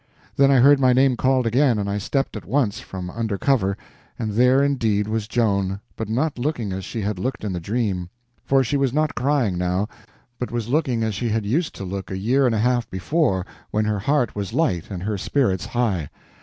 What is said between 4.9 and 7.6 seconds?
was Joan, but not looking as she had looked in the